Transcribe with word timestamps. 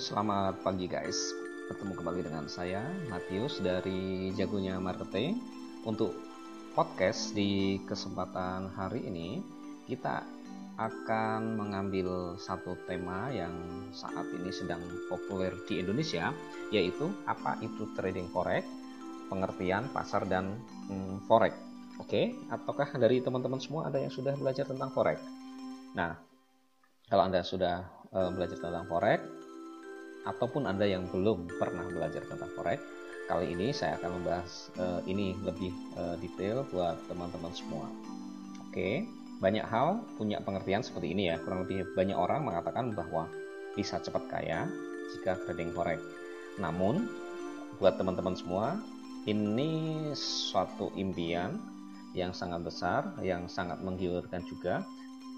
Selamat 0.00 0.56
pagi 0.64 0.88
guys. 0.88 1.36
Bertemu 1.68 1.92
kembali 1.92 2.24
dengan 2.24 2.48
saya 2.48 2.80
Matius 3.12 3.60
dari 3.60 4.32
Jagonya 4.32 4.80
Marketing. 4.80 5.36
Untuk 5.84 6.16
podcast 6.72 7.36
di 7.36 7.76
kesempatan 7.84 8.72
hari 8.72 9.04
ini 9.04 9.44
kita 9.84 10.24
akan 10.80 11.52
mengambil 11.52 12.32
satu 12.40 12.80
tema 12.88 13.28
yang 13.28 13.52
saat 13.92 14.24
ini 14.32 14.48
sedang 14.48 14.80
populer 15.12 15.52
di 15.68 15.84
Indonesia 15.84 16.32
yaitu 16.72 17.12
apa 17.28 17.60
itu 17.60 17.84
trading 17.92 18.32
forex, 18.32 18.64
pengertian 19.28 19.92
pasar 19.92 20.24
dan 20.24 20.64
hmm, 20.88 21.28
forex. 21.28 21.52
Oke, 22.00 22.40
ataukah 22.48 22.88
dari 22.96 23.20
teman-teman 23.20 23.60
semua 23.60 23.92
ada 23.92 24.00
yang 24.00 24.08
sudah 24.08 24.32
belajar 24.32 24.64
tentang 24.64 24.96
forex? 24.96 25.20
Nah, 25.92 26.16
kalau 27.04 27.28
Anda 27.28 27.44
sudah 27.44 27.84
uh, 28.16 28.32
belajar 28.32 28.56
tentang 28.56 28.88
forex 28.88 29.39
ataupun 30.28 30.68
Anda 30.68 30.84
yang 30.88 31.08
belum 31.08 31.48
pernah 31.56 31.86
belajar 31.88 32.24
tentang 32.28 32.50
forex, 32.56 32.80
kali 33.30 33.54
ini 33.54 33.70
saya 33.70 33.96
akan 34.02 34.10
membahas 34.20 34.74
uh, 34.76 35.00
ini 35.06 35.38
lebih 35.46 35.70
uh, 35.96 36.18
detail 36.18 36.66
buat 36.74 36.98
teman-teman 37.06 37.52
semua. 37.54 37.86
Oke, 38.68 39.06
banyak 39.40 39.64
hal 39.64 40.02
punya 40.20 40.42
pengertian 40.42 40.84
seperti 40.84 41.14
ini 41.14 41.32
ya. 41.32 41.40
Kurang 41.40 41.64
lebih 41.64 41.88
banyak 41.96 42.14
orang 42.14 42.44
mengatakan 42.44 42.92
bahwa 42.92 43.30
bisa 43.78 44.02
cepat 44.02 44.26
kaya 44.28 44.66
jika 45.16 45.38
trading 45.46 45.72
forex. 45.72 46.02
Namun, 46.58 47.08
buat 47.78 47.96
teman-teman 47.96 48.36
semua, 48.36 48.76
ini 49.24 50.10
suatu 50.16 50.92
impian 50.98 51.56
yang 52.12 52.34
sangat 52.34 52.66
besar, 52.66 53.14
yang 53.22 53.46
sangat 53.46 53.78
menggiurkan 53.80 54.42
juga 54.44 54.82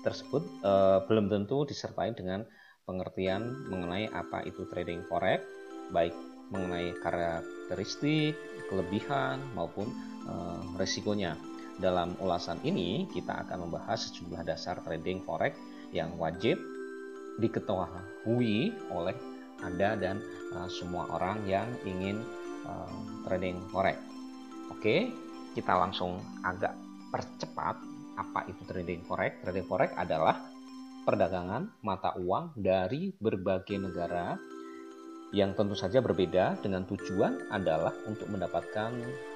tersebut 0.03 0.43
uh, 0.67 1.05
belum 1.07 1.31
tentu 1.31 1.63
disertai 1.63 2.11
dengan 2.17 2.43
pengertian 2.83 3.69
mengenai 3.71 4.11
apa 4.11 4.43
itu 4.47 4.67
trading 4.69 5.07
forex, 5.07 5.43
baik 5.95 6.15
mengenai 6.53 6.93
karakteristik, 7.01 8.37
kelebihan 8.69 9.41
maupun 9.57 9.89
uh, 10.29 10.61
resikonya. 10.77 11.39
Dalam 11.81 12.15
ulasan 12.21 12.61
ini 12.63 13.09
kita 13.09 13.49
akan 13.49 13.67
membahas 13.67 14.13
sejumlah 14.13 14.45
dasar 14.45 14.85
trading 14.85 15.25
forex 15.25 15.57
yang 15.91 16.13
wajib 16.21 16.61
diketahui 17.41 18.77
oleh 18.93 19.17
Anda 19.65 19.97
dan 19.97 20.21
uh, 20.53 20.69
semua 20.69 21.09
orang 21.09 21.49
yang 21.49 21.69
ingin 21.89 22.21
uh, 22.69 22.93
trading 23.25 23.57
forex. 23.73 23.97
Oke, 24.69 25.09
kita 25.57 25.73
langsung 25.81 26.21
agak 26.45 26.77
percepat 27.09 27.81
apa 28.21 28.41
itu 28.53 28.63
trading 28.69 29.01
forex? 29.09 29.41
Trading 29.41 29.65
forex 29.65 29.97
adalah 29.97 30.52
perdagangan 31.03 31.83
mata 31.83 32.15
uang 32.15 32.55
dari 32.55 33.11
berbagai 33.19 33.75
negara 33.75 34.39
yang 35.35 35.57
tentu 35.57 35.75
saja 35.75 35.99
berbeda 35.99 36.61
dengan 36.61 36.87
tujuan 36.87 37.51
adalah 37.51 37.91
untuk 38.07 38.29
mendapatkan 38.31 38.93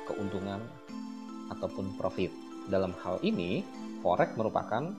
keuntungan 0.06 0.61
ataupun 1.50 1.97
profit. 1.97 2.31
Dalam 2.69 2.92
hal 3.03 3.19
ini, 3.25 3.64
forex 4.03 4.34
merupakan 4.36 4.92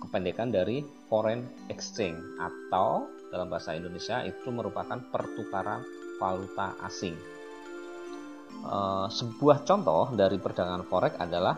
kependekan 0.00 0.50
dari 0.50 0.82
foreign 1.06 1.44
exchange 1.68 2.18
atau 2.40 3.06
dalam 3.30 3.46
bahasa 3.46 3.76
Indonesia 3.76 4.24
itu 4.26 4.48
merupakan 4.50 4.98
pertukaran 5.12 5.84
valuta 6.18 6.74
asing. 6.84 7.14
Uh, 8.60 9.06
sebuah 9.08 9.62
contoh 9.64 10.12
dari 10.12 10.36
perdagangan 10.36 10.84
forex 10.84 11.16
adalah 11.16 11.56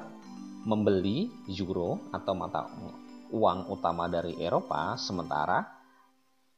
membeli 0.62 1.26
euro 1.50 1.98
atau 2.14 2.34
mata 2.36 2.68
uang 3.32 3.72
utama 3.72 4.06
dari 4.12 4.36
Eropa 4.38 4.94
sementara 5.00 5.64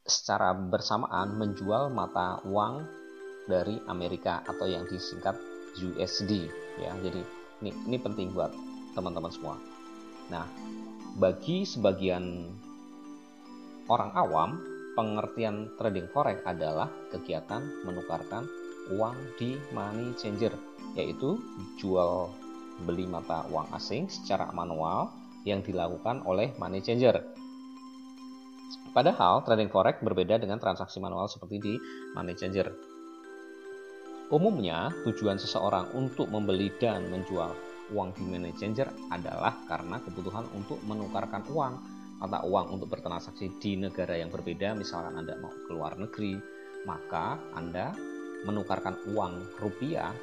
secara 0.05 0.53
bersamaan 0.53 1.33
menjual 1.33 1.89
mata 1.89 2.43
uang 2.45 2.85
dari 3.49 3.79
Amerika 3.89 4.45
atau 4.45 4.67
yang 4.69 4.85
disingkat 4.85 5.33
USD 5.79 6.51
ya. 6.77 6.93
Jadi 6.99 7.21
ini 7.63 7.71
ini 7.89 7.97
penting 7.97 8.35
buat 8.35 8.51
teman-teman 8.93 9.31
semua. 9.33 9.57
Nah, 10.29 10.45
bagi 11.17 11.63
sebagian 11.63 12.51
orang 13.87 14.11
awam, 14.13 14.49
pengertian 14.93 15.73
trading 15.79 16.11
forex 16.11 16.41
adalah 16.45 16.89
kegiatan 17.09 17.61
menukarkan 17.85 18.45
uang 18.93 19.17
di 19.41 19.57
money 19.73 20.13
changer, 20.17 20.53
yaitu 20.93 21.41
jual 21.81 22.29
beli 22.85 23.07
mata 23.07 23.47
uang 23.49 23.71
asing 23.71 24.11
secara 24.11 24.51
manual 24.51 25.07
yang 25.45 25.61
dilakukan 25.61 26.25
oleh 26.25 26.51
money 26.57 26.81
changer. 26.81 27.21
Padahal 28.91 29.45
trading 29.45 29.69
forex 29.69 30.01
berbeda 30.01 30.41
dengan 30.41 30.57
transaksi 30.57 30.99
manual 30.99 31.29
seperti 31.29 31.55
di 31.61 31.73
money 32.17 32.33
changer. 32.33 32.73
Umumnya, 34.33 34.89
tujuan 35.05 35.37
seseorang 35.37 35.93
untuk 35.93 36.27
membeli 36.33 36.73
dan 36.81 37.05
menjual 37.13 37.53
uang 37.93 38.09
di 38.17 38.25
money 38.25 38.51
changer 38.57 38.89
adalah 39.13 39.53
karena 39.69 40.01
kebutuhan 40.01 40.49
untuk 40.57 40.81
menukarkan 40.89 41.45
uang 41.53 41.73
mata 42.15 42.41
uang 42.47 42.79
untuk 42.79 42.89
bertransaksi 42.95 43.59
di 43.59 43.75
negara 43.75 44.15
yang 44.15 44.31
berbeda, 44.31 44.71
misalkan 44.73 45.19
Anda 45.19 45.35
mau 45.37 45.51
ke 45.51 45.71
luar 45.75 45.99
negeri, 45.99 46.39
maka 46.87 47.35
Anda 47.53 47.91
menukarkan 48.47 49.11
uang 49.11 49.59
rupiah 49.59 50.15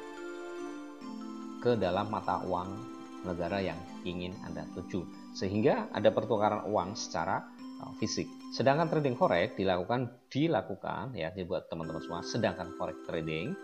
ke 1.61 1.79
dalam 1.79 2.11
mata 2.11 2.43
uang 2.43 2.92
negara 3.23 3.59
yang 3.59 3.79
ingin 4.03 4.35
Anda 4.43 4.67
tuju. 4.75 5.03
Sehingga 5.33 5.89
ada 5.91 6.13
pertukaran 6.13 6.67
uang 6.69 6.95
secara 6.95 7.43
uh, 7.83 7.93
fisik. 7.97 8.29
Sedangkan 8.53 8.87
trading 8.91 9.17
forex 9.17 9.57
dilakukan 9.57 10.29
dilakukan 10.29 11.17
ya 11.17 11.33
buat 11.43 11.67
teman-teman 11.67 12.01
semua. 12.03 12.21
Sedangkan 12.21 12.75
forex 12.77 12.95
trading 13.07 13.55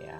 ya 0.00 0.18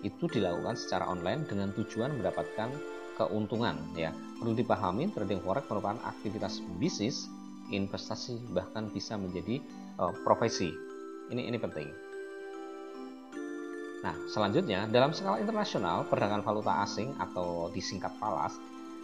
itu 0.00 0.24
dilakukan 0.32 0.80
secara 0.80 1.04
online 1.08 1.44
dengan 1.44 1.76
tujuan 1.76 2.16
mendapatkan 2.18 2.72
keuntungan 3.20 3.76
ya. 3.94 4.10
Perlu 4.40 4.56
dipahami 4.56 5.12
trading 5.12 5.44
forex 5.44 5.68
merupakan 5.68 6.00
aktivitas 6.08 6.64
bisnis, 6.80 7.28
investasi 7.68 8.40
bahkan 8.56 8.88
bisa 8.88 9.20
menjadi 9.20 9.60
uh, 10.00 10.16
profesi. 10.24 10.72
Ini 11.30 11.46
ini 11.46 11.60
penting. 11.60 12.09
Nah, 14.00 14.16
selanjutnya, 14.24 14.88
dalam 14.88 15.12
skala 15.12 15.44
internasional, 15.44 16.08
perdagangan 16.08 16.40
valuta 16.40 16.80
asing 16.80 17.12
atau 17.20 17.68
disingkat 17.68 18.16
PALAS 18.16 18.56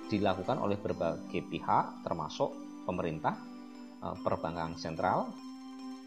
dilakukan 0.08 0.56
oleh 0.56 0.80
berbagai 0.80 1.44
pihak, 1.52 2.00
termasuk 2.00 2.56
pemerintah, 2.88 3.36
eh, 4.00 4.16
perbankan 4.24 4.72
sentral, 4.80 5.28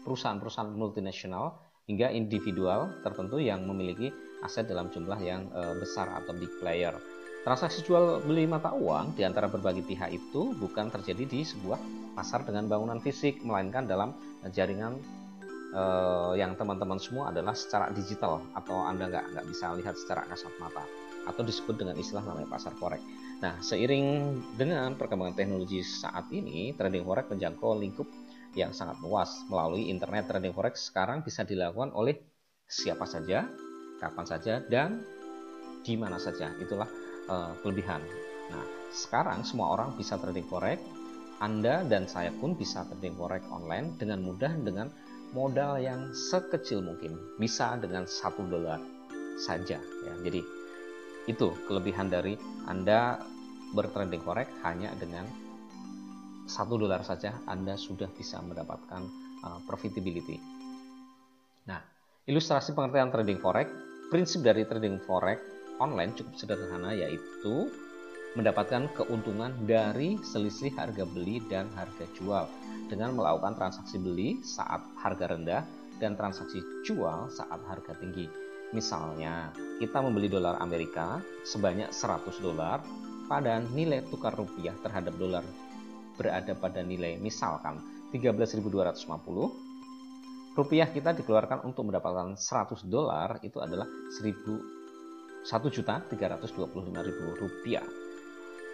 perusahaan-perusahaan 0.02 0.74
multinasional, 0.74 1.54
hingga 1.86 2.10
individual 2.10 2.90
tertentu 3.02 3.38
yang 3.38 3.62
memiliki 3.66 4.10
aset 4.42 4.66
dalam 4.66 4.90
jumlah 4.90 5.18
yang 5.22 5.46
eh, 5.54 5.74
besar 5.78 6.10
atau 6.10 6.34
big 6.34 6.50
player. 6.58 6.98
Transaksi 7.46 7.86
jual 7.86 8.20
beli 8.26 8.44
mata 8.44 8.74
uang 8.74 9.16
di 9.16 9.24
antara 9.24 9.48
berbagai 9.48 9.86
pihak 9.86 10.12
itu 10.12 10.52
bukan 10.58 10.92
terjadi 10.92 11.24
di 11.24 11.40
sebuah 11.40 11.78
pasar 12.18 12.44
dengan 12.44 12.68
bangunan 12.68 13.00
fisik, 13.00 13.40
melainkan 13.46 13.88
dalam 13.88 14.12
jaringan 14.52 15.00
uh, 15.74 16.32
yang 16.34 16.54
teman-teman 16.58 16.98
semua 16.98 17.30
adalah 17.30 17.54
secara 17.54 17.90
digital 17.90 18.42
atau 18.54 18.86
anda 18.86 19.06
nggak 19.10 19.24
nggak 19.36 19.46
bisa 19.50 19.74
lihat 19.76 19.94
secara 19.98 20.26
kasat 20.26 20.52
mata 20.58 20.82
atau 21.28 21.42
disebut 21.44 21.76
dengan 21.76 21.96
istilah 22.00 22.24
namanya 22.24 22.48
pasar 22.48 22.72
forex. 22.76 23.02
Nah, 23.40 23.56
seiring 23.60 24.36
dengan 24.56 24.96
perkembangan 24.96 25.36
teknologi 25.36 25.80
saat 25.84 26.28
ini, 26.32 26.72
trading 26.76 27.04
forex 27.04 27.28
menjangkau 27.28 27.76
lingkup 27.76 28.08
yang 28.56 28.72
sangat 28.72 28.98
luas 29.04 29.30
melalui 29.48 29.88
internet. 29.92 30.28
Trading 30.28 30.52
forex 30.56 30.90
sekarang 30.92 31.24
bisa 31.24 31.44
dilakukan 31.44 31.92
oleh 31.92 32.20
siapa 32.64 33.04
saja, 33.04 33.48
kapan 34.00 34.26
saja, 34.26 34.54
dan 34.68 35.04
di 35.84 35.94
mana 35.96 36.20
saja. 36.20 36.52
Itulah 36.60 36.88
uh, 37.28 37.52
kelebihan. 37.60 38.00
Nah, 38.50 38.64
sekarang 38.90 39.46
semua 39.46 39.72
orang 39.72 39.94
bisa 39.96 40.16
trading 40.20 40.48
forex. 40.48 40.80
Anda 41.40 41.80
dan 41.88 42.04
saya 42.04 42.28
pun 42.36 42.52
bisa 42.52 42.84
trading 42.84 43.16
forex 43.16 43.40
online 43.48 43.96
dengan 43.96 44.20
mudah 44.20 44.52
dengan 44.60 44.92
modal 45.30 45.78
yang 45.78 46.10
sekecil 46.10 46.82
mungkin 46.82 47.14
bisa 47.38 47.78
dengan 47.78 48.06
satu 48.06 48.42
dolar 48.46 48.82
saja 49.38 49.78
ya. 49.78 50.14
Jadi 50.26 50.42
itu 51.30 51.48
kelebihan 51.70 52.10
dari 52.10 52.34
anda 52.66 53.22
bertrending 53.70 54.22
forex 54.26 54.50
hanya 54.66 54.90
dengan 54.98 55.26
satu 56.50 56.74
dolar 56.74 57.06
saja 57.06 57.38
anda 57.46 57.78
sudah 57.78 58.10
bisa 58.10 58.42
mendapatkan 58.42 59.06
uh, 59.46 59.60
profitability. 59.70 60.42
Nah 61.70 61.78
ilustrasi 62.26 62.74
pengertian 62.74 63.14
trading 63.14 63.38
forex 63.38 63.70
prinsip 64.10 64.42
dari 64.42 64.66
trading 64.66 64.98
forex 65.06 65.38
online 65.78 66.12
cukup 66.18 66.34
sederhana 66.34 66.90
yaitu 66.92 67.70
mendapatkan 68.38 68.86
keuntungan 68.94 69.50
dari 69.66 70.18
selisih 70.22 70.70
harga 70.78 71.02
beli 71.02 71.42
dan 71.50 71.66
harga 71.74 72.06
jual 72.14 72.46
dengan 72.86 73.14
melakukan 73.18 73.58
transaksi 73.58 73.98
beli 73.98 74.38
saat 74.42 74.82
harga 74.98 75.34
rendah 75.34 75.62
dan 75.98 76.14
transaksi 76.14 76.62
jual 76.86 77.30
saat 77.30 77.60
harga 77.66 77.94
tinggi. 77.98 78.30
Misalnya, 78.70 79.50
kita 79.82 79.98
membeli 79.98 80.30
dolar 80.30 80.62
Amerika 80.62 81.18
sebanyak 81.42 81.90
100 81.90 82.38
dolar 82.38 82.78
pada 83.26 83.58
nilai 83.58 84.06
tukar 84.10 84.34
rupiah 84.34 84.74
terhadap 84.82 85.14
dolar 85.18 85.42
berada 86.18 86.52
pada 86.52 86.84
nilai 86.84 87.16
misalkan 87.16 87.80
13.250 88.12 89.70
rupiah 90.58 90.88
kita 90.90 91.16
dikeluarkan 91.16 91.64
untuk 91.64 91.88
mendapatkan 91.88 92.36
100 92.36 92.90
dolar 92.90 93.38
itu 93.40 93.62
adalah 93.62 93.86
1000 94.18 94.44
juta 95.72 96.04
325 96.04 96.76
ribu 96.84 97.24
rupiah. 97.40 97.86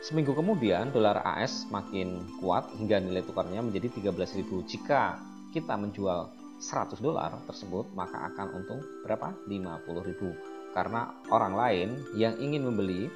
Seminggu 0.04 0.36
kemudian 0.36 0.92
dolar 0.92 1.24
AS 1.24 1.64
makin 1.72 2.20
kuat 2.40 2.68
hingga 2.76 3.00
nilai 3.00 3.24
tukarnya 3.24 3.64
menjadi 3.64 3.88
13.000. 3.96 4.44
Jika 4.68 5.16
kita 5.56 5.74
menjual 5.76 6.28
100 6.60 7.00
dolar 7.00 7.32
tersebut 7.48 7.92
maka 7.96 8.28
akan 8.32 8.60
untung 8.60 8.80
berapa? 9.04 9.32
50.000. 9.48 10.72
Karena 10.76 11.08
orang 11.32 11.54
lain 11.56 11.88
yang 12.16 12.36
ingin 12.36 12.68
membeli 12.68 13.08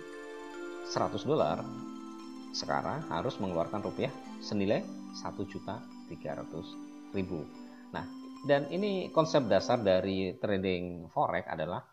100 0.88 1.20
dolar 1.28 1.60
sekarang 2.50 3.06
harus 3.12 3.38
mengeluarkan 3.38 3.84
rupiah 3.84 4.10
senilai 4.40 4.82
1 5.14 5.52
juta 5.52 5.78
300 6.08 7.14
ribu. 7.14 7.46
Nah, 7.94 8.06
dan 8.48 8.66
ini 8.72 9.12
konsep 9.12 9.46
dasar 9.46 9.78
dari 9.78 10.34
trading 10.40 11.12
forex 11.12 11.44
adalah 11.46 11.84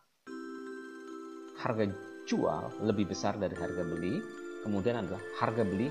harga 1.60 1.86
jual 2.28 2.88
lebih 2.88 3.12
besar 3.12 3.36
dari 3.36 3.56
harga 3.56 3.84
beli, 3.84 4.19
kemudian 4.68 5.00
adalah 5.00 5.24
harga 5.40 5.64
beli 5.64 5.88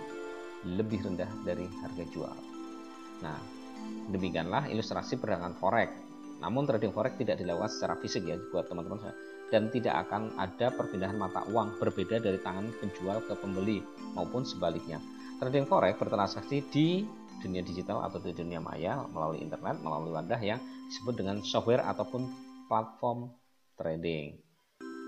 lebih 0.69 1.01
rendah 1.01 1.31
dari 1.41 1.65
harga 1.81 2.05
jual. 2.13 2.37
Nah, 3.25 3.39
demikianlah 4.13 4.69
ilustrasi 4.69 5.17
perdagangan 5.17 5.57
forex. 5.57 5.91
Namun 6.45 6.69
trading 6.69 6.93
forex 6.93 7.17
tidak 7.17 7.41
dilakukan 7.41 7.73
secara 7.73 7.97
fisik 7.97 8.29
ya 8.29 8.37
buat 8.53 8.69
teman-teman 8.69 9.01
saya 9.01 9.17
dan 9.49 9.71
tidak 9.71 10.07
akan 10.07 10.35
ada 10.37 10.75
perpindahan 10.75 11.17
mata 11.17 11.47
uang 11.49 11.79
berbeda 11.79 12.19
dari 12.19 12.37
tangan 12.43 12.67
penjual 12.83 13.23
ke 13.25 13.35
pembeli 13.39 13.81
maupun 14.13 14.43
sebaliknya. 14.43 14.99
Trading 15.39 15.65
forex 15.65 15.97
bertransaksi 15.97 16.67
di 16.69 17.07
dunia 17.41 17.63
digital 17.63 18.03
atau 18.03 18.19
di 18.19 18.33
dunia 18.33 18.59
maya 18.59 19.05
melalui 19.13 19.45
internet, 19.45 19.79
melalui 19.85 20.13
wadah 20.13 20.41
yang 20.41 20.61
disebut 20.91 21.15
dengan 21.15 21.41
software 21.45 21.85
ataupun 21.85 22.27
platform 22.67 23.31
trading. 23.79 24.41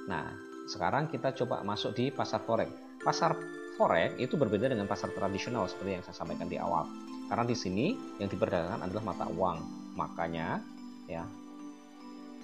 Nah, 0.07 0.33
sekarang 0.69 1.09
kita 1.11 1.35
coba 1.35 1.65
masuk 1.65 1.97
di 1.97 2.13
pasar 2.13 2.45
forex. 2.45 2.71
Pasar 3.01 3.35
forex 3.79 4.19
itu 4.19 4.35
berbeda 4.35 4.67
dengan 4.67 4.91
pasar 4.91 5.15
tradisional 5.15 5.71
seperti 5.71 6.03
yang 6.03 6.05
saya 6.05 6.19
sampaikan 6.19 6.51
di 6.51 6.59
awal. 6.59 6.91
Karena 7.31 7.47
di 7.47 7.55
sini 7.55 7.95
yang 8.19 8.27
diperdagangkan 8.27 8.83
adalah 8.91 9.05
mata 9.15 9.31
uang. 9.31 9.59
Makanya 9.95 10.59
ya 11.07 11.23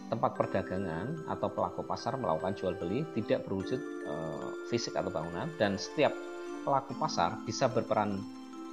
tempat 0.09 0.39
perdagangan 0.39 1.27
atau 1.27 1.49
pelaku 1.51 1.83
pasar 1.83 2.15
melakukan 2.15 2.55
jual 2.55 2.77
beli 2.77 3.03
tidak 3.17 3.43
berwujud 3.49 3.81
e, 3.81 4.15
fisik 4.69 4.95
atau 4.95 5.09
bangunan 5.09 5.49
dan 5.57 5.81
setiap 5.81 6.13
pelaku 6.63 6.93
pasar 7.01 7.41
bisa 7.49 7.73
berperan 7.73 8.21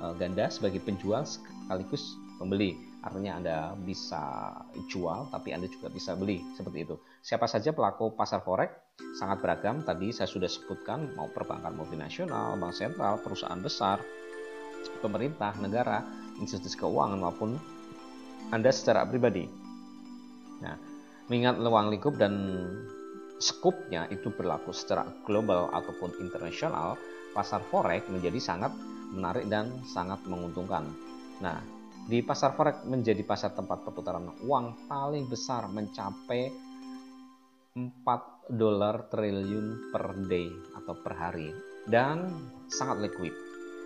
Eh, 0.01 0.13
ganda 0.17 0.49
sebagai 0.49 0.81
penjual 0.81 1.21
sekaligus 1.29 2.17
pembeli. 2.41 2.73
Artinya 3.01 3.31
Anda 3.41 3.57
bisa 3.81 4.53
jual 4.85 5.33
tapi 5.33 5.57
Anda 5.57 5.65
juga 5.65 5.89
bisa 5.89 6.13
beli 6.13 6.45
seperti 6.53 6.85
itu. 6.85 6.95
Siapa 7.25 7.49
saja 7.49 7.73
pelaku 7.73 8.13
pasar 8.13 8.45
forex 8.45 8.69
sangat 9.17 9.41
beragam. 9.41 9.81
Tadi 9.81 10.13
saya 10.13 10.29
sudah 10.29 10.45
sebutkan 10.45 11.17
mau 11.17 11.25
perbankan 11.33 11.73
multinasional, 11.73 12.61
bank 12.61 12.73
sentral, 12.77 13.17
perusahaan 13.17 13.57
besar, 13.57 13.97
pemerintah, 15.01 15.57
negara, 15.57 16.05
institusi 16.37 16.77
keuangan 16.77 17.17
maupun 17.17 17.57
Anda 18.53 18.69
secara 18.69 19.05
pribadi. 19.09 19.49
Nah, 20.61 20.77
mengingat 21.25 21.57
luang 21.57 21.89
lingkup 21.89 22.21
dan 22.21 22.33
skupnya 23.41 24.05
itu 24.13 24.29
berlaku 24.29 24.69
secara 24.69 25.09
global 25.25 25.73
ataupun 25.73 26.21
internasional, 26.21 27.01
pasar 27.33 27.65
forex 27.73 28.05
menjadi 28.13 28.37
sangat 28.37 28.69
menarik 29.09 29.49
dan 29.49 29.73
sangat 29.89 30.21
menguntungkan. 30.29 30.85
Nah, 31.41 31.80
di 32.11 32.19
pasar 32.19 32.51
forex 32.59 32.83
menjadi 32.83 33.23
pasar 33.23 33.55
tempat 33.55 33.87
perputaran 33.87 34.27
uang 34.43 34.91
paling 34.91 35.31
besar 35.31 35.71
mencapai 35.71 36.51
4 37.71 38.51
dolar 38.51 39.07
triliun 39.07 39.95
per 39.95 40.19
day 40.27 40.51
atau 40.75 40.91
per 40.99 41.15
hari 41.15 41.55
dan 41.87 42.27
sangat 42.67 42.99
liquid. 43.07 43.31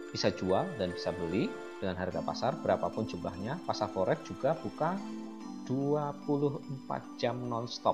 Bisa 0.10 0.34
jual 0.34 0.66
dan 0.82 0.90
bisa 0.90 1.14
beli 1.14 1.46
dengan 1.78 2.02
harga 2.02 2.26
pasar 2.26 2.58
berapapun 2.66 3.06
jumlahnya. 3.06 3.62
Pasar 3.62 3.94
forex 3.94 4.26
juga 4.26 4.58
buka 4.58 4.98
24 5.70 7.22
jam 7.22 7.38
non-stop 7.46 7.94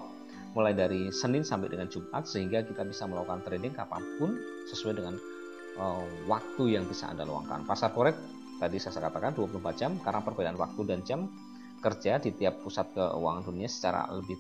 mulai 0.55 0.71
dari 0.71 1.11
Senin 1.11 1.43
sampai 1.43 1.75
dengan 1.75 1.91
Jumat 1.91 2.23
sehingga 2.23 2.63
kita 2.63 2.87
bisa 2.87 3.03
melakukan 3.03 3.43
trading 3.43 3.75
kapan 3.75 4.03
pun 4.15 4.39
sesuai 4.71 4.95
dengan 4.95 5.19
uh, 5.75 6.07
waktu 6.31 6.79
yang 6.79 6.87
bisa 6.87 7.11
Anda 7.11 7.27
luangkan. 7.27 7.67
Pasar 7.67 7.91
forex 7.91 8.15
tadi 8.61 8.77
saya 8.77 9.09
katakan 9.09 9.33
24 9.33 9.73
jam 9.73 9.97
karena 10.05 10.21
perbedaan 10.21 10.57
waktu 10.61 10.81
dan 10.85 11.01
jam 11.01 11.25
kerja 11.81 12.21
di 12.21 12.29
tiap 12.37 12.61
pusat 12.61 12.93
keuangan 12.93 13.41
dunia 13.41 13.65
secara 13.65 14.05
lebih 14.13 14.37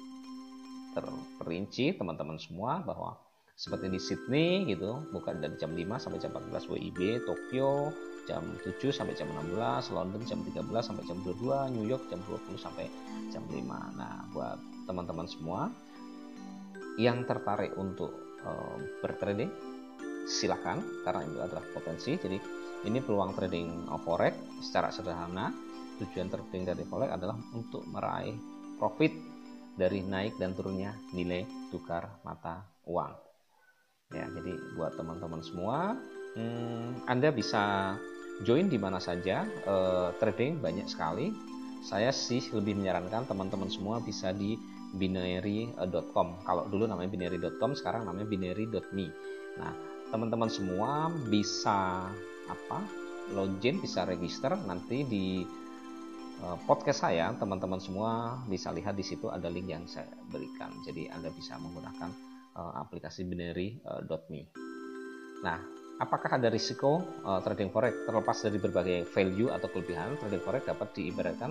terperinci 0.93 1.97
teman-teman 1.97 2.37
semua 2.37 2.85
bahwa 2.85 3.17
seperti 3.57 3.89
di 3.89 3.99
Sydney 4.01 4.69
gitu 4.69 5.09
bukan 5.09 5.41
dari 5.41 5.57
jam 5.57 5.73
5 5.73 5.97
sampai 5.97 6.19
jam 6.21 6.33
14 6.33 6.69
WIB, 6.69 7.25
Tokyo 7.25 7.89
jam 8.29 8.45
7 8.61 8.93
sampai 8.93 9.17
jam 9.17 9.29
16, 9.33 9.93
London 9.97 10.21
jam 10.25 10.39
13 10.45 10.61
sampai 10.81 11.03
jam 11.09 11.17
22, 11.25 11.73
New 11.73 11.85
York 11.89 12.05
jam 12.09 12.21
20 12.25 12.57
sampai 12.57 12.85
jam 13.33 13.41
5. 13.45 13.97
Nah, 13.97 14.29
buat 14.33 14.57
teman-teman 14.85 15.25
semua 15.29 15.69
yang 16.97 17.25
tertarik 17.25 17.73
untuk 17.77 18.13
uh, 18.45 18.77
bertrading 19.01 19.49
silahkan 20.29 20.81
karena 21.01 21.21
itu 21.25 21.39
adalah 21.41 21.65
potensi 21.73 22.13
jadi 22.17 22.37
ini 22.87 22.99
peluang 23.01 23.37
trading 23.37 23.89
forex 24.01 24.33
secara 24.63 24.89
sederhana. 24.89 25.53
Tujuan 26.01 26.33
trading 26.33 26.63
dari 26.65 26.83
forex 26.85 27.09
adalah 27.13 27.37
untuk 27.53 27.85
meraih 27.85 28.33
profit 28.81 29.13
dari 29.77 30.01
naik 30.01 30.41
dan 30.41 30.57
turunnya 30.57 30.97
nilai 31.13 31.45
tukar 31.69 32.21
mata 32.25 32.65
uang. 32.89 33.13
Ya 34.11 34.27
jadi 34.27 34.53
buat 34.75 34.97
teman-teman 34.99 35.39
semua 35.39 35.95
hmm, 36.35 37.07
Anda 37.07 37.31
bisa 37.31 37.95
join 38.43 38.67
di 38.67 38.75
mana 38.75 38.99
saja 38.99 39.45
e, 39.45 39.75
trading 40.19 40.59
banyak 40.59 40.89
sekali. 40.89 41.31
Saya 41.81 42.13
sih 42.13 42.43
lebih 42.53 42.77
menyarankan 42.77 43.25
teman-teman 43.25 43.69
semua 43.71 44.03
bisa 44.03 44.29
di 44.35 44.57
binary.com 44.95 46.43
kalau 46.43 46.67
dulu 46.67 46.83
namanya 46.87 47.09
binary.com 47.15 47.71
sekarang 47.75 48.03
namanya 48.03 48.27
binary.me 48.27 49.07
nah 49.59 49.71
teman-teman 50.11 50.51
semua 50.51 51.07
bisa 51.31 52.11
apa 52.49 52.79
login 53.35 53.77
bisa 53.83 54.07
register. 54.07 54.53
Nanti 54.55 55.03
di 55.05 55.43
uh, 56.41 56.57
podcast 56.65 57.05
saya 57.05 57.31
teman-teman 57.37 57.77
semua 57.77 58.41
bisa 58.47 58.73
lihat 58.73 58.97
di 58.97 59.05
situ 59.05 59.29
ada 59.29 59.47
link 59.51 59.69
yang 59.69 59.85
saya 59.85 60.09
berikan. 60.29 60.71
Jadi 60.85 61.11
anda 61.11 61.29
bisa 61.29 61.59
menggunakan 61.61 62.09
uh, 62.57 62.81
aplikasi 62.81 63.27
binary.me 63.27 64.41
uh, 64.41 64.47
nah 65.41 65.57
apakah 65.97 66.37
ada 66.37 66.53
risiko 66.53 67.01
trading 67.41 67.73
forex 67.73 67.93
terlepas 68.05 68.37
dari 68.45 68.57
berbagai 68.61 69.09
value 69.09 69.49
atau 69.49 69.69
kelebihan 69.69 70.17
trading 70.21 70.41
forex 70.41 70.65
dapat 70.69 70.93
diibaratkan 70.97 71.49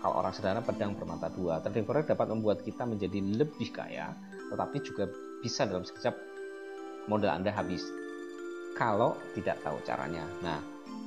kalau 0.00 0.14
orang 0.16 0.32
sederhana 0.32 0.62
pedang 0.62 0.94
bermata 0.94 1.28
dua. 1.34 1.58
Trading 1.62 1.86
forex 1.86 2.10
dapat 2.10 2.30
membuat 2.30 2.62
kita 2.62 2.86
menjadi 2.86 3.18
lebih 3.42 3.74
kaya 3.74 4.14
tetapi 4.50 4.82
juga 4.82 5.06
bisa 5.40 5.64
dalam 5.64 5.86
sekejap 5.86 6.14
modal 7.06 7.30
Anda 7.30 7.54
habis 7.54 7.86
kalau 8.80 9.12
tidak 9.36 9.60
tahu 9.60 9.76
caranya. 9.84 10.24
Nah, 10.40 10.56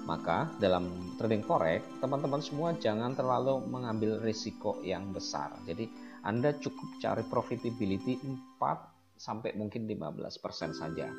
maka 0.06 0.46
dalam 0.62 1.18
trading 1.18 1.42
forex, 1.42 1.82
teman-teman 1.98 2.38
semua 2.38 2.78
jangan 2.78 3.18
terlalu 3.18 3.66
mengambil 3.66 4.22
risiko 4.22 4.78
yang 4.86 5.10
besar. 5.10 5.50
Jadi, 5.66 5.90
Anda 6.22 6.54
cukup 6.54 7.02
cari 7.02 7.26
profitability 7.26 8.22
4 8.62 9.18
sampai 9.18 9.58
mungkin 9.58 9.90
15% 9.90 10.78
saja. 10.78 11.10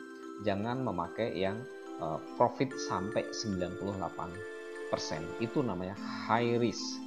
Jangan 0.46 0.86
memakai 0.86 1.34
yang 1.34 1.58
uh, 1.98 2.22
profit 2.38 2.70
sampai 2.86 3.26
98%. 3.34 3.90
Itu 5.42 5.66
namanya 5.66 5.98
high 6.30 6.54
risk. 6.62 7.02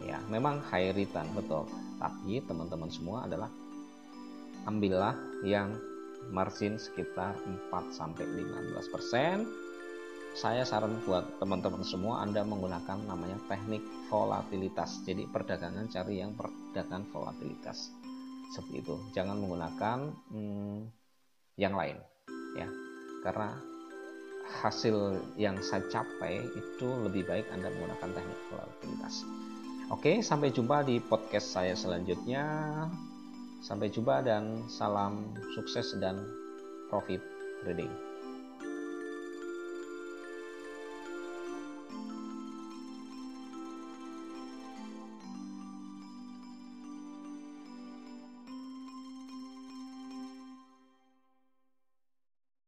Ya, 0.00 0.16
memang 0.32 0.64
high 0.72 0.96
return 0.96 1.28
betul. 1.36 1.68
Tapi 2.00 2.40
teman-teman 2.48 2.88
semua 2.88 3.28
adalah 3.28 3.52
ambillah 4.64 5.14
yang 5.44 5.72
margin 6.30 6.78
sekitar 6.80 7.36
4 7.70 7.70
sampai 7.94 8.24
15%. 8.24 9.66
Saya 10.36 10.68
saran 10.68 11.00
buat 11.08 11.40
teman-teman 11.40 11.80
semua 11.80 12.20
Anda 12.20 12.44
menggunakan 12.44 13.08
namanya 13.08 13.40
teknik 13.48 13.80
volatilitas. 14.12 15.00
Jadi 15.08 15.24
perdagangan 15.24 15.88
cari 15.88 16.20
yang 16.20 16.36
perdagangan 16.36 17.08
volatilitas. 17.08 17.88
Seperti 18.52 18.84
itu. 18.84 18.94
Jangan 19.16 19.40
menggunakan 19.40 19.98
hmm, 20.32 20.78
yang 21.56 21.72
lain 21.72 21.96
ya. 22.56 22.68
Karena 23.24 23.56
hasil 24.62 25.18
yang 25.40 25.58
saya 25.64 25.82
capai 25.90 26.38
itu 26.54 26.86
lebih 27.02 27.26
baik 27.26 27.48
Anda 27.50 27.72
menggunakan 27.72 28.10
teknik 28.12 28.40
volatilitas. 28.52 29.14
Oke, 29.86 30.18
sampai 30.18 30.50
jumpa 30.50 30.82
di 30.82 30.98
podcast 30.98 31.54
saya 31.54 31.78
selanjutnya. 31.78 32.44
Sampai 33.66 33.90
jumpa 33.90 34.22
dan 34.22 34.62
salam 34.70 35.34
sukses 35.58 35.90
dan 35.98 36.22
profit 36.86 37.18
trading. 37.66 38.05